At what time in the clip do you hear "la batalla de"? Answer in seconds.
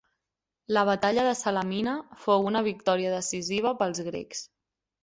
0.77-1.35